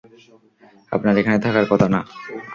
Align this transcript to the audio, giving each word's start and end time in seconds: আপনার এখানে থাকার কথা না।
আপনার 0.91 1.15
এখানে 1.17 1.37
থাকার 1.39 1.65
কথা 1.69 1.87
না। 1.89 1.99